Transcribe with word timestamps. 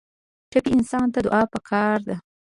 ټپي 0.49 0.71
انسان 0.75 1.07
ته 1.13 1.19
دعا 1.25 1.41
پکار 1.53 1.97
ده. 2.07 2.15